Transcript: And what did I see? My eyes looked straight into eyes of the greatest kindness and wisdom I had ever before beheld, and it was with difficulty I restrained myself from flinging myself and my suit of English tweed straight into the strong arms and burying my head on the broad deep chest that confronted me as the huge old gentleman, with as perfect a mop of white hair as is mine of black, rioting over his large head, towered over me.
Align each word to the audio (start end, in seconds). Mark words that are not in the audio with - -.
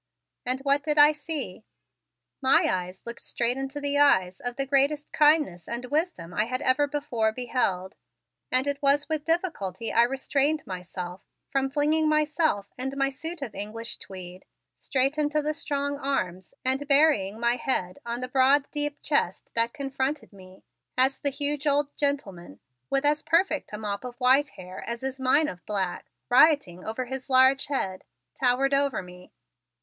And 0.47 0.61
what 0.61 0.81
did 0.81 0.97
I 0.97 1.11
see? 1.11 1.63
My 2.41 2.63
eyes 2.67 3.03
looked 3.05 3.21
straight 3.21 3.55
into 3.55 3.79
eyes 3.99 4.39
of 4.39 4.55
the 4.55 4.65
greatest 4.65 5.11
kindness 5.11 5.67
and 5.67 5.85
wisdom 5.91 6.33
I 6.33 6.45
had 6.45 6.59
ever 6.63 6.87
before 6.87 7.31
beheld, 7.31 7.93
and 8.51 8.65
it 8.65 8.81
was 8.81 9.07
with 9.07 9.25
difficulty 9.25 9.93
I 9.93 10.01
restrained 10.01 10.65
myself 10.65 11.21
from 11.51 11.69
flinging 11.69 12.09
myself 12.09 12.65
and 12.79 12.97
my 12.97 13.11
suit 13.11 13.43
of 13.43 13.53
English 13.53 13.97
tweed 13.99 14.43
straight 14.75 15.19
into 15.19 15.39
the 15.39 15.53
strong 15.53 15.99
arms 15.99 16.51
and 16.65 16.87
burying 16.87 17.39
my 17.39 17.57
head 17.57 17.99
on 18.03 18.21
the 18.21 18.27
broad 18.27 18.65
deep 18.71 19.03
chest 19.03 19.51
that 19.53 19.71
confronted 19.71 20.33
me 20.33 20.63
as 20.97 21.19
the 21.19 21.29
huge 21.29 21.67
old 21.67 21.95
gentleman, 21.95 22.59
with 22.89 23.05
as 23.05 23.21
perfect 23.21 23.71
a 23.71 23.77
mop 23.77 24.03
of 24.03 24.15
white 24.15 24.49
hair 24.57 24.83
as 24.89 25.03
is 25.03 25.19
mine 25.19 25.47
of 25.47 25.63
black, 25.67 26.09
rioting 26.27 26.83
over 26.85 27.05
his 27.05 27.29
large 27.29 27.67
head, 27.67 28.03
towered 28.33 28.73
over 28.73 29.03
me. 29.03 29.31